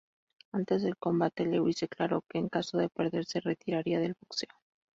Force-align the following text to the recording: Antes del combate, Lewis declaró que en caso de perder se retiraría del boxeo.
Antes 0.51 0.81
del 0.81 0.97
combate, 0.97 1.45
Lewis 1.45 1.81
declaró 1.81 2.23
que 2.27 2.39
en 2.39 2.49
caso 2.49 2.79
de 2.79 2.89
perder 2.89 3.25
se 3.25 3.39
retiraría 3.39 3.99
del 3.99 4.15
boxeo. 4.19 4.49